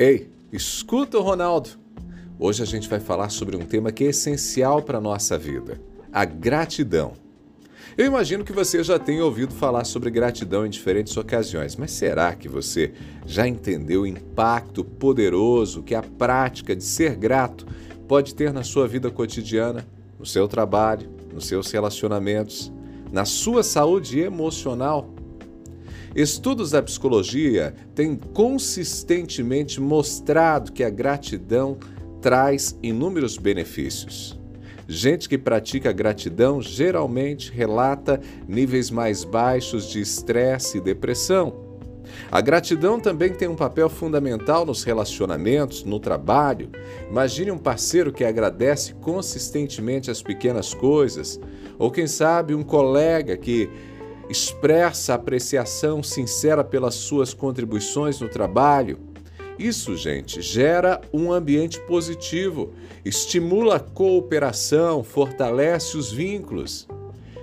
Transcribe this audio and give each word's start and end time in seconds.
Ei, 0.00 0.30
escuta 0.52 1.18
o 1.18 1.22
Ronaldo! 1.22 1.70
Hoje 2.38 2.62
a 2.62 2.66
gente 2.66 2.88
vai 2.88 3.00
falar 3.00 3.30
sobre 3.30 3.56
um 3.56 3.66
tema 3.66 3.90
que 3.90 4.04
é 4.04 4.10
essencial 4.10 4.80
para 4.80 4.98
a 4.98 5.00
nossa 5.00 5.36
vida: 5.36 5.80
a 6.12 6.24
gratidão. 6.24 7.14
Eu 7.96 8.06
imagino 8.06 8.44
que 8.44 8.52
você 8.52 8.84
já 8.84 8.96
tenha 8.96 9.24
ouvido 9.24 9.52
falar 9.52 9.82
sobre 9.82 10.08
gratidão 10.08 10.64
em 10.64 10.70
diferentes 10.70 11.16
ocasiões, 11.16 11.74
mas 11.74 11.90
será 11.90 12.32
que 12.36 12.48
você 12.48 12.92
já 13.26 13.48
entendeu 13.48 14.02
o 14.02 14.06
impacto 14.06 14.84
poderoso 14.84 15.82
que 15.82 15.96
a 15.96 16.02
prática 16.02 16.76
de 16.76 16.84
ser 16.84 17.16
grato 17.16 17.66
pode 18.06 18.36
ter 18.36 18.52
na 18.52 18.62
sua 18.62 18.86
vida 18.86 19.10
cotidiana, 19.10 19.84
no 20.16 20.24
seu 20.24 20.46
trabalho, 20.46 21.10
nos 21.34 21.48
seus 21.48 21.72
relacionamentos, 21.72 22.72
na 23.10 23.24
sua 23.24 23.64
saúde 23.64 24.20
emocional? 24.20 25.12
Estudos 26.14 26.70
da 26.70 26.82
psicologia 26.82 27.74
têm 27.94 28.16
consistentemente 28.16 29.80
mostrado 29.80 30.72
que 30.72 30.82
a 30.82 30.90
gratidão 30.90 31.78
traz 32.20 32.76
inúmeros 32.82 33.36
benefícios. 33.36 34.38
Gente 34.86 35.28
que 35.28 35.36
pratica 35.36 35.92
gratidão 35.92 36.62
geralmente 36.62 37.52
relata 37.52 38.20
níveis 38.48 38.90
mais 38.90 39.22
baixos 39.22 39.90
de 39.90 40.00
estresse 40.00 40.78
e 40.78 40.80
depressão. 40.80 41.68
A 42.32 42.40
gratidão 42.40 42.98
também 42.98 43.34
tem 43.34 43.48
um 43.48 43.54
papel 43.54 43.90
fundamental 43.90 44.64
nos 44.64 44.82
relacionamentos, 44.82 45.84
no 45.84 46.00
trabalho. 46.00 46.70
Imagine 47.10 47.50
um 47.50 47.58
parceiro 47.58 48.10
que 48.10 48.24
agradece 48.24 48.94
consistentemente 48.94 50.10
as 50.10 50.22
pequenas 50.22 50.72
coisas, 50.72 51.38
ou 51.78 51.90
quem 51.90 52.06
sabe 52.06 52.54
um 52.54 52.62
colega 52.62 53.36
que 53.36 53.68
expressa 54.28 55.14
apreciação 55.14 56.02
sincera 56.02 56.62
pelas 56.62 56.94
suas 56.94 57.32
contribuições 57.32 58.20
no 58.20 58.28
trabalho. 58.28 58.98
Isso, 59.58 59.96
gente, 59.96 60.40
gera 60.40 61.00
um 61.12 61.32
ambiente 61.32 61.80
positivo, 61.80 62.72
estimula 63.04 63.76
a 63.76 63.80
cooperação, 63.80 65.02
fortalece 65.02 65.96
os 65.96 66.12
vínculos. 66.12 66.86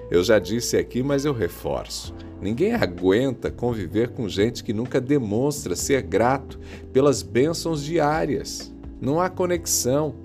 Eu 0.09 0.23
já 0.23 0.39
disse 0.39 0.77
aqui, 0.77 1.03
mas 1.03 1.25
eu 1.25 1.33
reforço. 1.33 2.13
Ninguém 2.39 2.73
aguenta 2.73 3.49
conviver 3.49 4.09
com 4.09 4.29
gente 4.29 4.63
que 4.63 4.71
nunca 4.71 5.01
demonstra 5.01 5.75
ser 5.75 6.03
grato 6.03 6.59
pelas 6.93 7.21
bênçãos 7.21 7.83
diárias. 7.83 8.73
Não 9.01 9.19
há 9.19 9.29
conexão. 9.29 10.15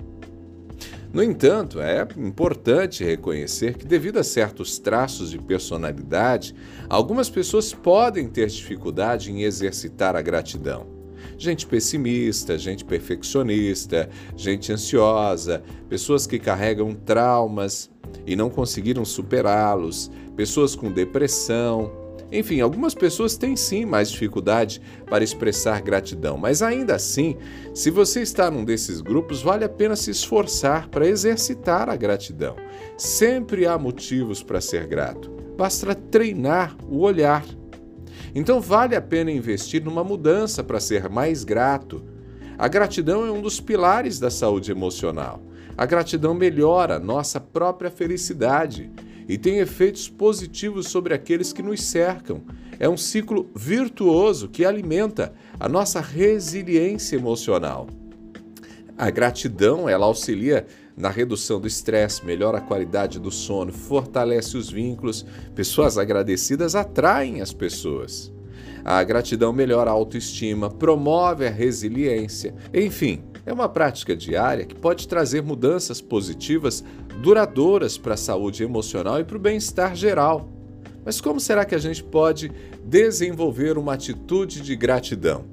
No 1.12 1.24
entanto, 1.24 1.80
é 1.80 2.06
importante 2.16 3.02
reconhecer 3.02 3.76
que, 3.76 3.84
devido 3.84 4.18
a 4.18 4.22
certos 4.22 4.78
traços 4.78 5.30
de 5.30 5.38
personalidade, 5.38 6.54
algumas 6.88 7.28
pessoas 7.28 7.72
podem 7.72 8.28
ter 8.28 8.46
dificuldade 8.46 9.32
em 9.32 9.42
exercitar 9.42 10.14
a 10.14 10.22
gratidão. 10.22 10.86
Gente 11.36 11.66
pessimista, 11.66 12.56
gente 12.56 12.84
perfeccionista, 12.84 14.08
gente 14.36 14.72
ansiosa, 14.72 15.64
pessoas 15.88 16.28
que 16.28 16.38
carregam 16.38 16.94
traumas 16.94 17.90
e 18.24 18.36
não 18.36 18.48
conseguiram 18.48 19.04
superá-los, 19.04 20.10
pessoas 20.36 20.76
com 20.76 20.92
depressão, 20.92 21.90
enfim, 22.32 22.60
algumas 22.60 22.94
pessoas 22.94 23.36
têm 23.36 23.56
sim 23.56 23.84
mais 23.84 24.10
dificuldade 24.10 24.80
para 25.06 25.24
expressar 25.24 25.82
gratidão, 25.82 26.36
mas 26.36 26.62
ainda 26.62 26.94
assim, 26.94 27.36
se 27.74 27.90
você 27.90 28.22
está 28.22 28.50
num 28.50 28.64
desses 28.64 29.00
grupos, 29.00 29.42
vale 29.42 29.64
a 29.64 29.68
pena 29.68 29.96
se 29.96 30.10
esforçar 30.10 30.88
para 30.88 31.08
exercitar 31.08 31.88
a 31.88 31.96
gratidão. 31.96 32.54
Sempre 32.96 33.66
há 33.66 33.76
motivos 33.76 34.42
para 34.42 34.60
ser 34.60 34.86
grato, 34.86 35.30
basta 35.56 35.94
treinar 35.94 36.76
o 36.88 37.00
olhar. 37.00 37.44
Então, 38.34 38.60
vale 38.60 38.94
a 38.94 39.02
pena 39.02 39.30
investir 39.32 39.82
numa 39.82 40.04
mudança 40.04 40.62
para 40.62 40.78
ser 40.78 41.08
mais 41.08 41.42
grato. 41.42 42.04
A 42.56 42.68
gratidão 42.68 43.26
é 43.26 43.30
um 43.30 43.42
dos 43.42 43.58
pilares 43.58 44.20
da 44.20 44.30
saúde 44.30 44.70
emocional. 44.70 45.42
A 45.76 45.84
gratidão 45.86 46.34
melhora 46.34 46.98
nossa 46.98 47.40
própria 47.40 47.90
felicidade 47.90 48.90
e 49.28 49.38
tem 49.38 49.58
efeitos 49.58 50.08
positivos 50.08 50.88
sobre 50.88 51.14
aqueles 51.14 51.52
que 51.52 51.62
nos 51.62 51.82
cercam. 51.82 52.42
É 52.78 52.88
um 52.88 52.96
ciclo 52.96 53.50
virtuoso 53.54 54.48
que 54.48 54.64
alimenta 54.64 55.32
a 55.58 55.68
nossa 55.68 56.00
resiliência 56.00 57.16
emocional. 57.16 57.86
A 58.96 59.08
gratidão, 59.10 59.88
ela 59.88 60.06
auxilia 60.06 60.66
na 60.96 61.08
redução 61.08 61.58
do 61.58 61.66
estresse, 61.66 62.24
melhora 62.24 62.58
a 62.58 62.60
qualidade 62.60 63.18
do 63.18 63.30
sono, 63.30 63.72
fortalece 63.72 64.56
os 64.56 64.70
vínculos. 64.70 65.24
Pessoas 65.54 65.96
agradecidas 65.96 66.74
atraem 66.74 67.40
as 67.40 67.52
pessoas. 67.52 68.30
A 68.84 69.02
gratidão 69.02 69.52
melhora 69.52 69.90
a 69.90 69.94
autoestima, 69.94 70.70
promove 70.70 71.46
a 71.46 71.50
resiliência. 71.50 72.54
Enfim, 72.72 73.22
é 73.46 73.52
uma 73.52 73.68
prática 73.68 74.16
diária 74.16 74.64
que 74.64 74.74
pode 74.74 75.08
trazer 75.08 75.42
mudanças 75.42 76.00
positivas 76.00 76.84
duradouras 77.20 77.98
para 77.98 78.14
a 78.14 78.16
saúde 78.16 78.62
emocional 78.62 79.20
e 79.20 79.24
para 79.24 79.36
o 79.36 79.40
bem-estar 79.40 79.94
geral. 79.94 80.48
Mas 81.04 81.20
como 81.20 81.38
será 81.38 81.64
que 81.64 81.74
a 81.74 81.78
gente 81.78 82.02
pode 82.02 82.50
desenvolver 82.82 83.76
uma 83.76 83.94
atitude 83.94 84.60
de 84.60 84.74
gratidão? 84.74 85.44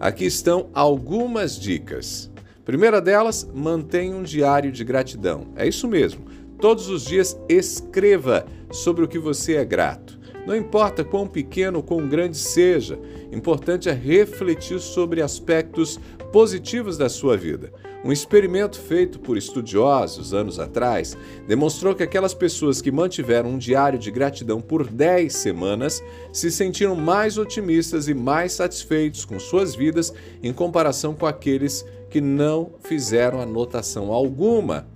Aqui 0.00 0.24
estão 0.24 0.68
algumas 0.74 1.58
dicas. 1.58 2.30
Primeira 2.64 3.00
delas, 3.00 3.48
mantenha 3.54 4.16
um 4.16 4.22
diário 4.22 4.72
de 4.72 4.84
gratidão. 4.84 5.48
É 5.54 5.66
isso 5.66 5.86
mesmo. 5.86 6.24
Todos 6.58 6.88
os 6.88 7.04
dias 7.04 7.38
escreva 7.48 8.44
sobre 8.70 9.04
o 9.04 9.08
que 9.08 9.18
você 9.18 9.54
é 9.54 9.64
grato. 9.64 10.18
Não 10.46 10.56
importa 10.56 11.04
quão 11.04 11.26
pequeno 11.26 11.78
ou 11.78 11.82
quão 11.84 12.08
grande 12.08 12.36
seja, 12.36 12.98
importante 13.30 13.88
é 13.88 13.92
refletir 13.92 14.80
sobre 14.80 15.22
aspectos 15.22 16.00
positivos 16.32 16.98
da 16.98 17.08
sua 17.08 17.36
vida. 17.36 17.72
Um 18.04 18.10
experimento 18.10 18.80
feito 18.80 19.20
por 19.20 19.36
estudiosos 19.36 20.34
anos 20.34 20.58
atrás 20.58 21.16
demonstrou 21.46 21.94
que 21.94 22.02
aquelas 22.02 22.34
pessoas 22.34 22.82
que 22.82 22.90
mantiveram 22.90 23.50
um 23.50 23.58
diário 23.58 23.98
de 23.98 24.10
gratidão 24.10 24.60
por 24.60 24.86
10 24.88 25.32
semanas 25.32 26.02
se 26.32 26.50
sentiram 26.50 26.96
mais 26.96 27.38
otimistas 27.38 28.08
e 28.08 28.14
mais 28.14 28.54
satisfeitos 28.54 29.24
com 29.24 29.38
suas 29.38 29.74
vidas 29.74 30.12
em 30.42 30.52
comparação 30.52 31.14
com 31.14 31.26
aqueles 31.26 31.86
que 32.10 32.20
não 32.20 32.72
fizeram 32.80 33.40
anotação 33.40 34.12
alguma 34.12 34.86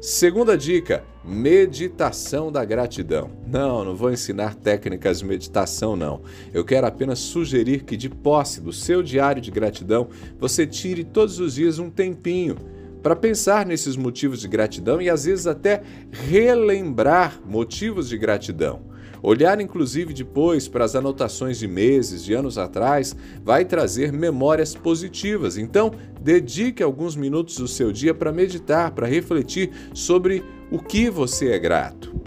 Segunda 0.00 0.56
dica: 0.56 1.02
meditação 1.24 2.52
da 2.52 2.64
gratidão. 2.64 3.32
Não, 3.44 3.84
não 3.84 3.96
vou 3.96 4.12
ensinar 4.12 4.54
técnicas 4.54 5.18
de 5.18 5.24
meditação, 5.24 5.96
não. 5.96 6.22
Eu 6.54 6.64
quero 6.64 6.86
apenas 6.86 7.18
sugerir 7.18 7.82
que, 7.82 7.96
de 7.96 8.08
posse 8.08 8.60
do 8.60 8.72
seu 8.72 9.02
diário 9.02 9.42
de 9.42 9.50
gratidão, 9.50 10.08
você 10.38 10.64
tire 10.64 11.02
todos 11.02 11.40
os 11.40 11.54
dias 11.54 11.80
um 11.80 11.90
tempinho 11.90 12.56
para 13.02 13.16
pensar 13.16 13.66
nesses 13.66 13.96
motivos 13.96 14.40
de 14.40 14.46
gratidão 14.46 15.02
e 15.02 15.10
às 15.10 15.24
vezes 15.24 15.48
até 15.48 15.82
relembrar 16.12 17.40
motivos 17.44 18.08
de 18.08 18.16
gratidão. 18.16 18.87
Olhar, 19.22 19.60
inclusive, 19.60 20.14
depois 20.14 20.68
para 20.68 20.84
as 20.84 20.94
anotações 20.94 21.58
de 21.58 21.66
meses, 21.66 22.24
de 22.24 22.34
anos 22.34 22.58
atrás, 22.58 23.16
vai 23.42 23.64
trazer 23.64 24.12
memórias 24.12 24.74
positivas. 24.74 25.56
Então, 25.56 25.92
dedique 26.20 26.82
alguns 26.82 27.16
minutos 27.16 27.56
do 27.56 27.68
seu 27.68 27.92
dia 27.92 28.14
para 28.14 28.32
meditar, 28.32 28.90
para 28.92 29.06
refletir 29.06 29.70
sobre 29.92 30.44
o 30.70 30.78
que 30.78 31.10
você 31.10 31.50
é 31.50 31.58
grato. 31.58 32.18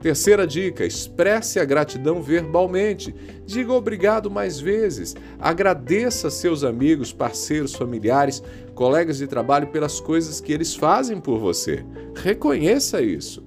Terceira 0.00 0.46
dica: 0.46 0.84
expresse 0.84 1.58
a 1.58 1.64
gratidão 1.64 2.22
verbalmente. 2.22 3.14
Diga 3.44 3.72
obrigado 3.72 4.30
mais 4.30 4.60
vezes. 4.60 5.16
Agradeça 5.38 6.30
seus 6.30 6.62
amigos, 6.62 7.12
parceiros, 7.12 7.74
familiares, 7.74 8.42
colegas 8.74 9.18
de 9.18 9.26
trabalho 9.26 9.68
pelas 9.68 10.00
coisas 10.00 10.40
que 10.40 10.52
eles 10.52 10.74
fazem 10.74 11.18
por 11.20 11.38
você. 11.38 11.84
Reconheça 12.14 13.02
isso. 13.02 13.45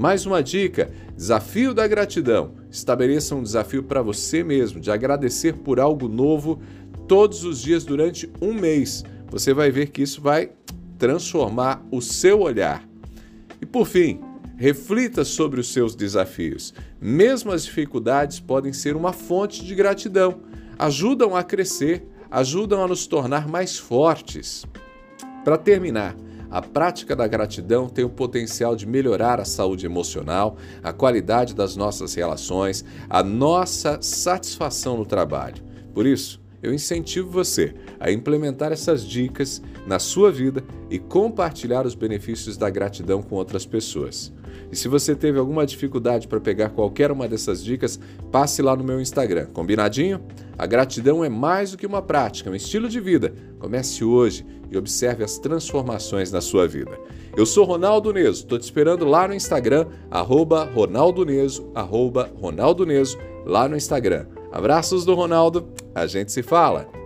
Mais 0.00 0.24
uma 0.24 0.42
dica: 0.42 0.90
desafio 1.14 1.74
da 1.74 1.86
gratidão. 1.86 2.54
Estabeleça 2.70 3.34
um 3.34 3.42
desafio 3.42 3.82
para 3.82 4.00
você 4.00 4.42
mesmo 4.42 4.80
de 4.80 4.90
agradecer 4.90 5.52
por 5.56 5.78
algo 5.78 6.08
novo 6.08 6.58
todos 7.06 7.44
os 7.44 7.60
dias 7.60 7.84
durante 7.84 8.32
um 8.40 8.54
mês. 8.54 9.04
Você 9.30 9.52
vai 9.52 9.70
ver 9.70 9.90
que 9.90 10.00
isso 10.00 10.22
vai 10.22 10.52
transformar 10.98 11.86
o 11.90 12.00
seu 12.00 12.40
olhar. 12.40 12.82
E 13.60 13.66
por 13.66 13.86
fim, 13.86 14.18
reflita 14.56 15.22
sobre 15.22 15.60
os 15.60 15.70
seus 15.70 15.94
desafios. 15.94 16.72
Mesmo 16.98 17.52
as 17.52 17.66
dificuldades 17.66 18.40
podem 18.40 18.72
ser 18.72 18.96
uma 18.96 19.12
fonte 19.12 19.62
de 19.66 19.74
gratidão, 19.74 20.40
ajudam 20.78 21.36
a 21.36 21.42
crescer, 21.42 22.06
ajudam 22.30 22.82
a 22.82 22.88
nos 22.88 23.06
tornar 23.06 23.46
mais 23.46 23.76
fortes. 23.76 24.64
Para 25.44 25.58
terminar, 25.58 26.16
a 26.50 26.60
prática 26.60 27.14
da 27.14 27.26
gratidão 27.26 27.88
tem 27.88 28.04
o 28.04 28.10
potencial 28.10 28.74
de 28.74 28.86
melhorar 28.86 29.40
a 29.40 29.44
saúde 29.44 29.86
emocional, 29.86 30.56
a 30.82 30.92
qualidade 30.92 31.54
das 31.54 31.76
nossas 31.76 32.14
relações, 32.14 32.84
a 33.08 33.22
nossa 33.22 33.98
satisfação 34.02 34.96
no 34.96 35.06
trabalho. 35.06 35.62
Por 35.94 36.06
isso, 36.06 36.40
eu 36.62 36.74
incentivo 36.74 37.30
você 37.30 37.74
a 37.98 38.10
implementar 38.10 38.72
essas 38.72 39.02
dicas 39.02 39.62
na 39.86 39.98
sua 39.98 40.30
vida 40.30 40.62
e 40.90 40.98
compartilhar 40.98 41.86
os 41.86 41.94
benefícios 41.94 42.56
da 42.56 42.68
gratidão 42.70 43.22
com 43.22 43.36
outras 43.36 43.64
pessoas. 43.64 44.32
E 44.70 44.76
se 44.76 44.88
você 44.88 45.14
teve 45.14 45.38
alguma 45.38 45.66
dificuldade 45.66 46.28
para 46.28 46.40
pegar 46.40 46.70
qualquer 46.70 47.10
uma 47.10 47.28
dessas 47.28 47.62
dicas, 47.62 47.98
passe 48.30 48.62
lá 48.62 48.76
no 48.76 48.84
meu 48.84 49.00
Instagram. 49.00 49.46
Combinadinho? 49.52 50.20
A 50.56 50.66
gratidão 50.66 51.24
é 51.24 51.28
mais 51.28 51.70
do 51.70 51.78
que 51.78 51.86
uma 51.86 52.02
prática, 52.02 52.48
é 52.48 52.52
um 52.52 52.56
estilo 52.56 52.88
de 52.88 53.00
vida. 53.00 53.32
Comece 53.58 54.04
hoje 54.04 54.44
e 54.70 54.76
observe 54.76 55.24
as 55.24 55.38
transformações 55.38 56.30
na 56.30 56.40
sua 56.40 56.68
vida. 56.68 56.98
Eu 57.36 57.46
sou 57.46 57.64
Ronaldo 57.64 58.12
Neso, 58.12 58.42
estou 58.42 58.58
te 58.58 58.62
esperando 58.62 59.04
lá 59.04 59.26
no 59.26 59.34
Instagram, 59.34 59.86
arroba 60.10 60.64
Ronaldo 60.64 61.24
Neso, 61.24 61.70
arroba 61.74 62.30
Ronaldo 62.40 62.84
Neso, 62.84 63.18
lá 63.46 63.68
no 63.68 63.76
Instagram. 63.76 64.26
Abraços 64.52 65.04
do 65.04 65.14
Ronaldo, 65.14 65.68
a 65.94 66.06
gente 66.06 66.32
se 66.32 66.42
fala! 66.42 66.99